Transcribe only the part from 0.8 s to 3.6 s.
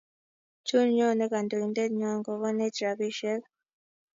nyone kandoindet nyon kokonech rabisiek